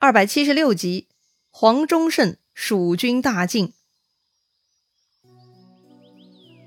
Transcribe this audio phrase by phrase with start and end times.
[0.00, 1.08] 二百七十六集，
[1.50, 3.72] 黄忠胜蜀军大进。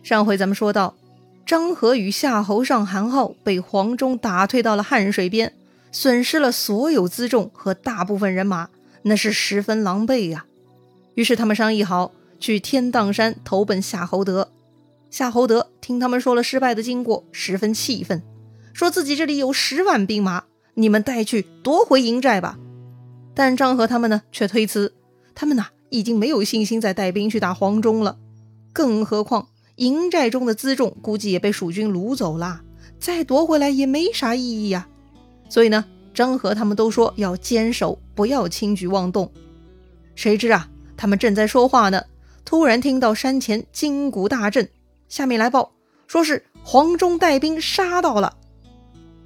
[0.04, 0.98] 上回咱们说到，
[1.46, 5.54] 张合与夏侯尚、韩浩被黄忠打退到了汉水边，
[5.94, 8.68] 损失了所有辎重和大部分人马，
[9.04, 10.46] 那是十分狼狈呀。
[11.16, 14.52] 于是他们商议好，去天荡山投奔夏侯德。
[15.10, 18.22] 夏侯德听他们说了失败的经过，十分气愤，
[18.74, 20.44] 说自己这里有十万兵马，
[20.74, 22.60] 你们带去夺回营寨吧。
[23.34, 24.94] 但张合他们呢，却推辞。
[25.34, 28.18] 他们呐，已经没有信心再带兵去打黄忠了。
[28.74, 32.62] 更何况营寨中的辎重估计也被蜀军掳走了，
[33.00, 34.88] 再夺回来也没啥意义呀。
[35.50, 39.32] 所以呢，张合他们都说要坚守，不要轻举妄动。
[40.16, 42.04] 谁知啊，他们正在说话呢，
[42.46, 44.70] 突然听到山前金鼓大震，
[45.08, 45.72] 下面来报，
[46.06, 48.38] 说是黄忠带兵杀到了。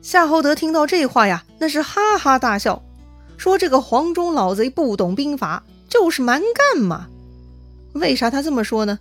[0.02, 2.85] 夏侯德听到这话呀，那是哈哈大笑。
[3.38, 7.08] 说这个黄忠老贼不懂兵法，就是蛮干嘛？
[7.94, 9.00] 为啥他这么说呢？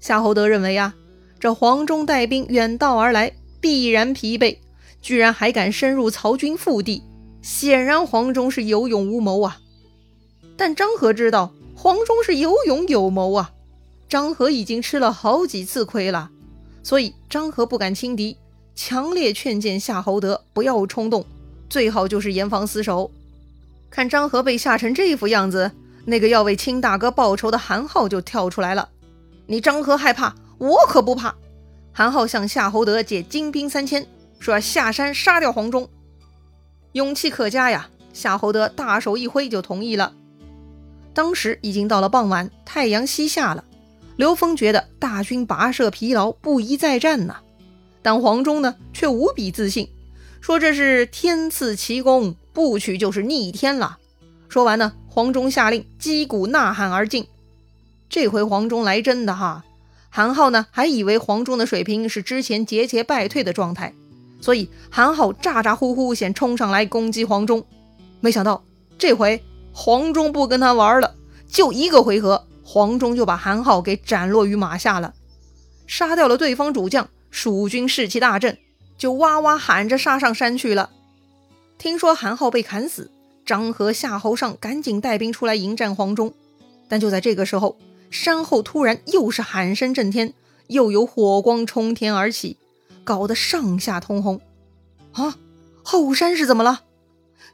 [0.00, 0.94] 夏侯德认为啊，
[1.38, 4.58] 这黄忠带兵远道而来，必然疲惫，
[5.02, 7.02] 居然还敢深入曹军腹地，
[7.42, 9.58] 显然黄忠是有勇无谋啊。
[10.56, 13.52] 但张合知道黄忠是有勇有谋啊，
[14.08, 16.30] 张合已经吃了好几次亏了，
[16.82, 18.36] 所以张合不敢轻敌，
[18.74, 21.24] 强烈劝谏夏侯德不要冲动，
[21.68, 23.10] 最好就是严防死守。
[23.90, 25.72] 看张合被吓成这副样子，
[26.04, 28.88] 那个要为亲大哥报仇的韩浩就跳出来了。
[29.46, 31.34] 你张合害怕，我可不怕。
[31.92, 34.06] 韩浩向夏侯德借精兵三千，
[34.38, 35.88] 说要下山杀掉黄忠，
[36.92, 37.90] 勇气可嘉呀。
[38.12, 40.12] 夏侯德大手一挥就同意了。
[41.12, 43.64] 当时已经到了傍晚，太阳西下了。
[44.16, 47.36] 刘封觉得大军跋涉疲劳，不宜再战呐。
[48.02, 49.88] 但黄忠呢，却无比自信，
[50.40, 52.36] 说这是天赐奇功。
[52.52, 53.98] 不取就是逆天了。
[54.48, 57.26] 说完呢，黄忠下令击鼓呐喊而进。
[58.08, 59.64] 这回黄忠来真的哈。
[60.08, 63.94] 韩浩呢，还以为黄忠的水平是之前节节败退的状态，
[64.40, 67.64] 所以韩浩咋咋呼呼先冲上来攻击黄忠。
[68.20, 68.64] 没想到
[68.98, 69.42] 这回
[69.72, 71.14] 黄忠不跟他玩了，
[71.48, 75.14] 就一个回合，黄忠就把韩浩给斩落于马下了，
[75.86, 77.08] 杀掉了对方主将。
[77.30, 78.58] 蜀军士气大振，
[78.98, 80.90] 就哇哇喊着杀上山去了。
[81.80, 83.10] 听说韩浩被砍死，
[83.46, 86.34] 张合、夏侯尚赶紧带兵出来迎战黄忠。
[86.88, 87.78] 但就在这个时候，
[88.10, 90.34] 山后突然又是喊声震天，
[90.66, 92.58] 又有火光冲天而起，
[93.02, 94.42] 搞得上下通红。
[95.12, 95.38] 啊，
[95.82, 96.82] 后山是怎么了？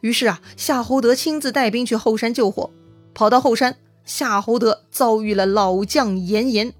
[0.00, 2.68] 于是啊，夏侯德亲自带兵去后山救火。
[3.14, 6.74] 跑到后山，夏侯德遭遇了老将严颜。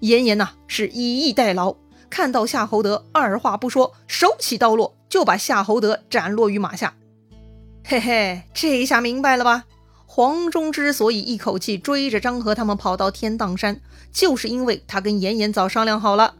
[0.00, 1.76] 严颜呐，是以逸待劳，
[2.12, 4.94] 看到夏侯德，二话不说，手起刀落。
[5.08, 6.94] 就把夏侯德斩落于马下，
[7.84, 9.64] 嘿嘿，这一下明白了吧？
[10.04, 13.80] 黄忠之所以一口气追着张合他们跑到天荡山，
[14.12, 16.34] 就是因为他跟严颜早商量好了，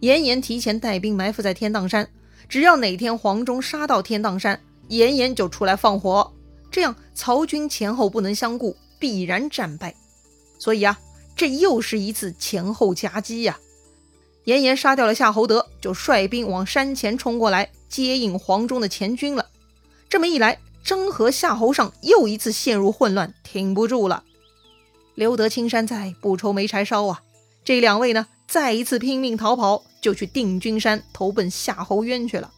[0.00, 2.08] 严颜提前带兵埋伏在天荡山，
[2.48, 6.32] 只要哪天黄忠杀到天荡山，严颜就出来放火，
[6.70, 9.94] 这样曹军前后不能相顾，必然战败。
[10.58, 10.98] 所以啊，
[11.36, 13.56] 这又是一次前后夹击呀。
[14.46, 17.70] 严颜杀掉了夏侯德，就率兵往山前冲过来。
[17.88, 19.46] 接应黄忠的前军了，
[20.08, 24.24] 这么一来，张合、夏侯尚又一次陷入混乱，挺不住了。
[25.14, 27.22] 留得青山在，不愁没柴烧啊！
[27.64, 32.52] 这两位呢，再一次拼命逃跑，就去定军山投奔夏侯渊去了。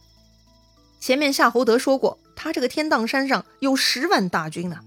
[0.99, 4.79] 前面夏侯德说过，他这个天荡山上有十万大军呢。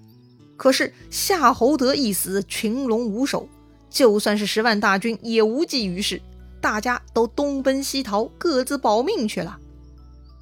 [0.57, 3.49] 可是夏侯德一死，群龙无首，
[3.89, 6.21] 就算是十万大军也无济于事，
[6.63, 9.59] 大家都东奔西逃，各自保命去了。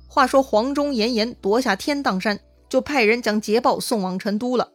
[0.07, 2.39] 话说黄忠严颜夺下天荡山，
[2.69, 4.69] 就派人将捷报送往成都了。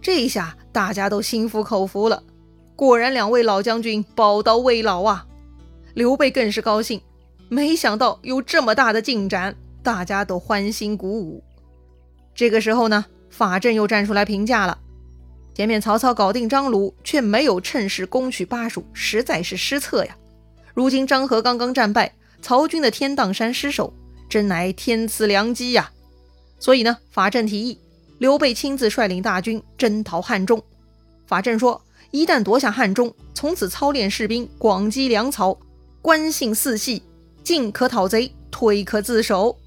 [0.00, 2.24] 这下大家都心服口服了。
[2.74, 5.24] 果然，两位老将军宝刀未老啊！
[5.94, 7.00] 刘备更是高兴，
[7.48, 9.54] 没想到有这么大的进展，
[9.84, 11.44] 大家都欢欣鼓舞。
[12.34, 14.78] 这个时候呢，法正又站出来评价了：
[15.54, 20.16] 前面曹操搞定张鲁，却没有趁势攻取巴蜀，实在是失策呀。
[20.74, 23.92] 如今张合刚刚战败，曹军的天荡山失守。
[24.28, 25.90] 真乃天赐良机呀！
[26.58, 27.78] 所以呢，法正提议
[28.16, 30.62] 刘备亲自率领大军征讨汉中。
[31.26, 31.78] 法正说，
[32.12, 35.58] 一旦夺下汉中，从此操练士兵，广积粮草，
[36.00, 37.02] 关信四系，
[37.44, 39.58] 进可讨贼，退可自守。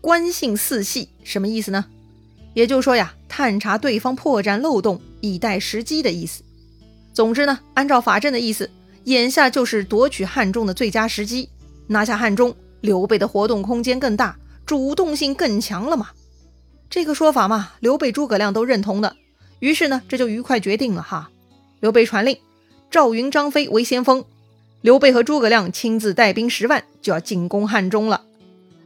[0.00, 1.84] 关信四系什么意思呢？
[2.52, 6.42] 也就是说呀，探查对方破绽漏洞，以待时机的意思。
[7.12, 8.68] 总之呢，按照法正的意思，
[9.04, 11.48] 眼下就是夺取汉中的最佳时机，
[11.88, 12.54] 拿下汉中。
[12.80, 14.36] 刘备的活动空间更大，
[14.66, 16.10] 主动性更强了嘛？
[16.90, 19.16] 这个说法嘛，刘备、诸葛亮都认同的。
[19.60, 21.30] 于是呢，这就愉快决定了哈。
[21.80, 22.36] 刘备传令，
[22.90, 24.24] 赵云、张飞为先锋，
[24.82, 28.24] 刘备和诸葛亮亲自带兵十万，就要进攻汉中了。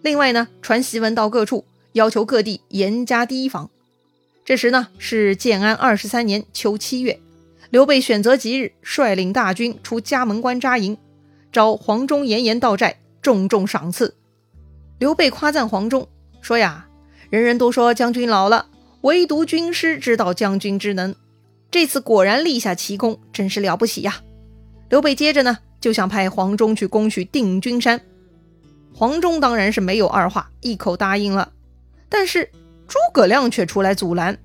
[0.02, 1.64] 另外呢，传檄文到各处，
[1.94, 3.68] 要求各地严加提防。
[4.44, 7.20] 这时呢，是建安二十三年秋七月，
[7.70, 10.96] 刘备选择吉日，率领大军出嘉门关扎营，
[11.52, 14.16] 招黄忠、严颜到寨，重重赏赐。
[14.98, 16.08] 刘备夸赞黄忠，
[16.40, 16.86] 说呀。
[17.30, 18.68] 人人都说将军老了，
[19.02, 21.14] 唯独军师知道将军之能。
[21.70, 24.22] 这次果然立下奇功，真是了不起呀！
[24.88, 28.00] 刘备接着呢，就想派黄忠去攻取定军山。
[28.94, 31.52] 黄忠当然是没有二话，一口答应了。
[32.08, 32.50] 但是
[32.86, 34.38] 诸葛亮却出来阻拦。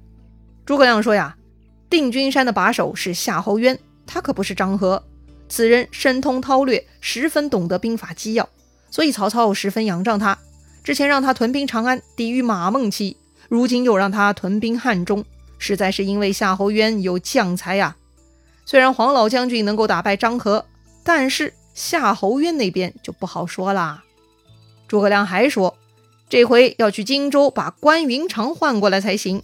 [0.66, 1.38] 诸葛亮说呀
[1.94, 5.04] ：“定军山的把守是夏侯渊，他可不是张合。
[5.48, 8.50] 此人深通韬略，十分懂得兵法机要，
[8.90, 10.36] 所以曹操十分仰仗他。”
[10.84, 13.16] 之前让他屯兵长安，抵御马孟起，
[13.48, 15.24] 如今又让他屯兵汉中，
[15.60, 17.96] 实在是因为夏侯渊有将才呀。
[18.66, 20.66] 虽然黄老将军能够打败张合，
[21.04, 24.04] 但是夏侯渊那边就不好说啦。
[24.88, 25.78] 诸葛亮还说，
[26.28, 29.44] 这回要去荆州把关云长换过来才行。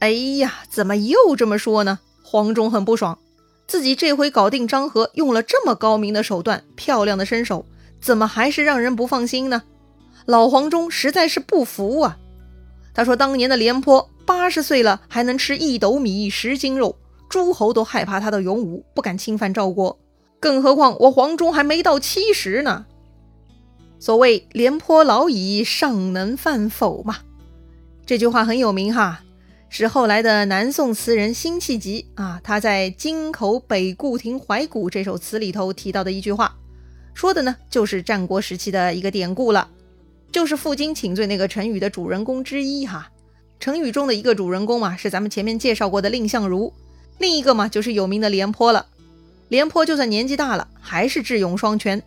[0.00, 1.98] 哎呀，怎么又这么说呢？
[2.22, 3.18] 黄忠很不爽，
[3.66, 7.64] 自己这回搞定张合，用了这么高明的手段，漂亮的身手，
[8.00, 9.62] 怎么还是让人不放心呢？
[10.26, 12.18] 老黄忠实在是不服啊！
[12.92, 16.96] 他说：“当年的廉颇八十岁了还能吃一斗米十斤肉，
[17.28, 19.98] 诸侯都害怕他的勇武，不敢侵犯赵国。
[20.40, 22.86] 更何况我黄忠还没到七十呢。”
[24.00, 27.18] 所谓“廉颇老矣，尚能饭否”嘛，
[28.04, 29.22] 这句话很有名哈，
[29.68, 36.56] 是后来的南宋词人辛弃疾啊，他在《京口北固亭怀古》这首词里头提到的一句话，
[37.12, 39.68] 说的呢就是战国时期的一个典故了。
[40.32, 43.10] 就是负荆请罪那个成语的主人公之一哈，
[43.58, 46.72] 成语中的一个主人公嘛，是咱们前面介绍过的蔺相如，
[47.18, 48.86] 另一个嘛就是有名的廉颇了。
[49.48, 52.02] 廉颇就算年纪大了，还是智勇双全。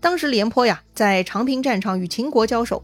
[0.00, 2.82] 当时廉颇呀，在长平战场与秦国交手，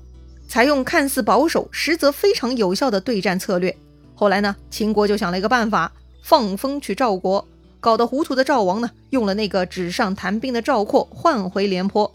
[0.48, 3.74] 采用看似保守，实则非常有效的对战策略。
[4.22, 5.90] 后来呢，秦国就想了一个办法，
[6.22, 7.44] 放风去赵国，
[7.80, 12.08] 搞得糊涂的赵王呢，用了那个纸上谈兵的赵括换回廉颇。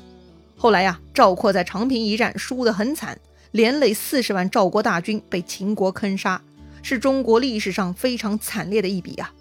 [0.55, 3.19] 后来呀，赵括在长平一战输得很惨，
[3.51, 6.41] 连累四十万赵国大军被秦国坑杀，
[6.81, 9.33] 是中国历史上非常惨烈的一笔啊。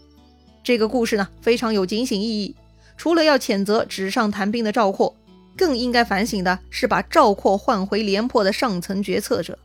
[0.65, 2.57] 这个故事呢，非常有警醒意义。
[2.97, 5.15] 除了要谴责纸上谈兵的赵括，
[5.57, 9.57] 更应该反省的是把赵括换回廉颇的上层决策者。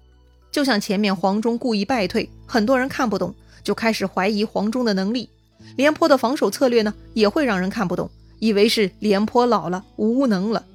[0.51, 3.33] 就像前面黄忠故意败退，很多人看不懂，
[3.63, 5.29] 就开始怀疑黄忠的能力。
[5.77, 8.09] 廉颇的防守策略呢，也会让人看不懂，
[8.39, 10.65] 以为是廉颇老了无能了。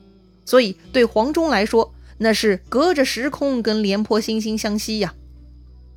[0.44, 5.14] 所以，对黄忠来说，那是隔着时空跟廉颇惺惺相惜呀。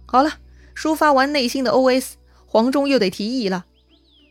[0.05, 0.33] 好了，
[0.75, 2.13] 抒发完内心的 OS，
[2.45, 3.65] 黄忠又得提议了。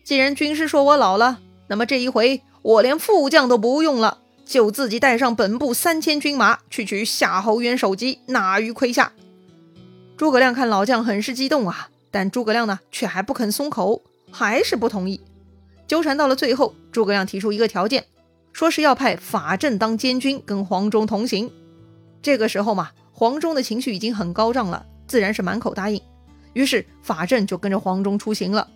[0.04, 9.12] 既然军师说我老了，那么这一回我连副将都不用了，就自己带上本部三千军马去取夏侯渊首级，纳于麾下。
[10.18, 15.20] 诸葛亮看老将很是激动啊，但诸葛亮呢，却还不肯松口，还是不同意。
[15.86, 18.04] 纠缠到了最后，诸葛亮提出一个条件。
[18.52, 21.52] 说是要派法正当监军跟黄忠同行，
[22.20, 26.02] 这个时候嘛，黄忠的情绪已经很高涨了，自然是满口答应。
[26.52, 28.66] 于是法正就跟着黄忠出行了。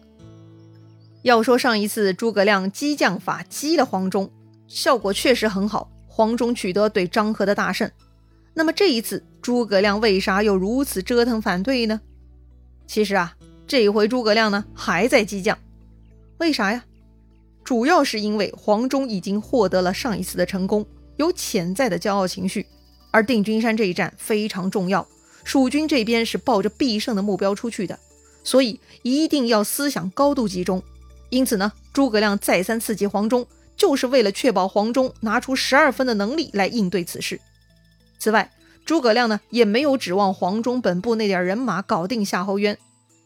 [1.23, 4.31] 要说上一次诸葛亮激将法激了黄忠，
[4.69, 7.91] 效果确实很好，黄忠取得对张合的大胜。
[8.55, 12.01] 那么这一次诸葛亮为啥又如此折腾反对呢？
[12.87, 13.35] 其实啊，
[13.67, 15.59] 这一回诸葛亮呢还在激将，
[16.39, 16.85] 为啥呀？
[17.65, 20.85] 主要是因为黄忠已经获得了上一次的成功，
[21.17, 22.67] 有潜在的骄傲情绪，
[23.11, 25.07] 而定军山这一战非常重要，
[25.45, 27.99] 蜀军这边是抱着必胜的目标出去的，
[28.45, 30.83] 所以一定要思想高度集中。
[31.31, 37.41] 因此呢，诸葛亮再三刺激黄忠，就是为了确保黄忠拿出十二分的能力来应对此事。
[38.23, 38.53] 此外，
[38.85, 42.79] 诸葛亮呢也没有指望黄忠本部那点人马搞定夏侯渊，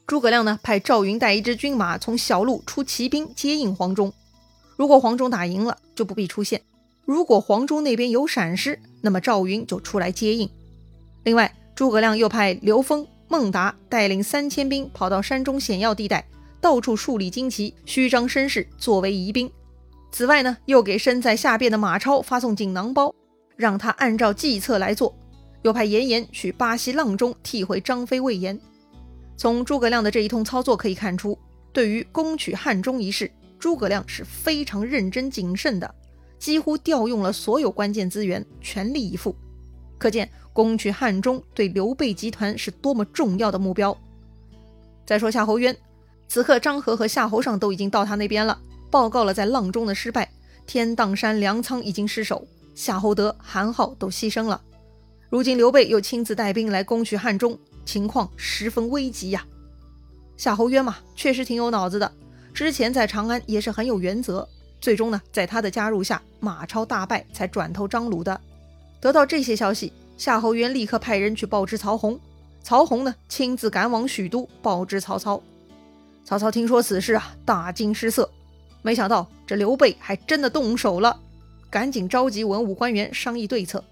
[0.07, 4.11] 诸葛亮呢派赵云带一支军马从小路出骑兵接应黄忠。
[4.75, 6.61] 如果黄忠打赢了，就不必出现；
[7.05, 10.49] 如果黄忠那边有闪失，那么赵云就出来接应。
[11.25, 16.27] 另外，诸葛亮又派刘封、孟达带领三千兵跑到山中险要地带，
[16.59, 19.53] 到处树立旌旗，虚张声势，作为疑兵。
[20.11, 23.15] 此外呢，又给身在下边的马超发送锦囊包，
[23.57, 25.15] 让他按照计策来做。
[25.63, 28.59] 又派严颜去巴西阆中替回张飞、魏延。
[29.37, 31.37] 从诸葛亮的这一通操作可以看出，
[31.73, 33.31] 对于攻取汉中一事。
[33.59, 35.93] 诸葛亮是非常认真谨慎的，
[36.39, 39.35] 几乎调用了所有关键资源，全力以赴。
[39.99, 43.97] 可见攻取汉中对刘备集团是多么重要的目标。
[45.07, 45.77] 再说夏侯渊，
[46.29, 48.61] 此刻张合和夏侯尚都已经到他那边了，
[48.91, 50.31] 报告了在阆中的失败，
[50.67, 52.47] 天荡山粮仓已经失守，
[52.77, 54.61] 夏侯德、韩浩都牺牲了。
[55.31, 59.45] 如今刘备又亲自带兵来攻取汉中，情况十分危急呀。
[60.37, 62.13] 夏侯渊嘛，确实挺有脑子的，
[62.53, 64.47] 之前在长安也是很有原则。
[64.79, 68.39] 最终呢，在他的加入下，马超大败，才转投张鲁的。
[69.01, 69.93] 得到这些消息。
[70.19, 72.19] 夏侯渊立刻派人去报知曹洪，
[72.63, 75.43] 曹洪呢亲自赶往许都报知曹操。
[76.25, 78.31] 曹操听说此事啊，大惊失色，
[78.83, 81.19] 没想到这刘备还真的动手了，
[81.71, 83.83] 赶紧召集文武官员商议对策。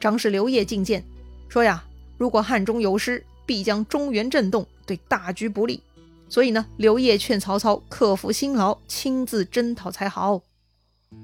[0.00, 1.04] 张氏刘烨进谏
[1.48, 1.84] 说呀，
[2.18, 5.82] 如果汉中有失，必将中原震动，对大局不利。
[6.28, 10.42] 所以呢，刘烨劝曹操克服辛劳，亲自征讨才好。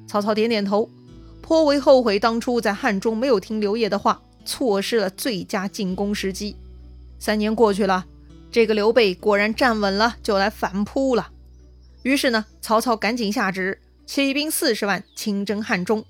[0.07, 0.89] 曹操点点头。
[1.41, 6.55] 颇为后悔当初在汉中没有听刘烨的话，错失了最佳进攻时机。
[7.19, 8.05] 三年过去了，
[8.51, 11.31] 这个刘备果然站稳了，就来反扑了。
[12.03, 16.03] 于是呢，曹操赶紧下旨，起兵四十万，亲征汉中。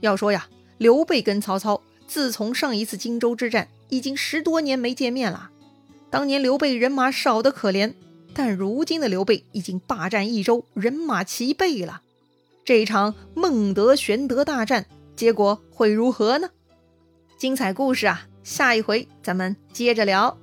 [0.00, 5.48] 要说呀，刘备跟曹操自从上一次荆州之战，已经十多年没见面了。
[6.10, 7.94] 当年刘备人马少得可怜，
[8.34, 12.02] 但如今的刘备已经霸占益州，人马齐备了。
[12.64, 16.50] 这一场孟德玄德大战，结果会如何呢？
[17.38, 20.36] 精彩故事啊，下一回咱们接着聊。